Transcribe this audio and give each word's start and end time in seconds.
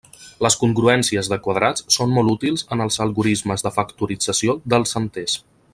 Les 0.43 0.55
congruències 0.61 1.29
de 1.33 1.37
quadrats 1.47 1.85
són 1.97 2.15
molt 2.15 2.33
útils 2.33 2.65
en 2.77 2.83
els 2.89 2.99
algorismes 3.07 3.65
de 3.69 3.73
factorització 3.77 4.57
dels 4.75 5.01
enters. 5.03 5.37